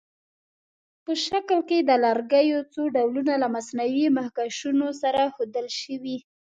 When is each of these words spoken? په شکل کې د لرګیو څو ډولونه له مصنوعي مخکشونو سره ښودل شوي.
په 1.05 1.11
شکل 1.27 1.59
کې 1.69 1.77
د 1.81 1.91
لرګیو 2.05 2.59
څو 2.73 2.81
ډولونه 2.95 3.33
له 3.41 3.47
مصنوعي 3.55 4.05
مخکشونو 4.17 4.87
سره 5.01 5.31
ښودل 5.35 5.67
شوي. 5.81 6.17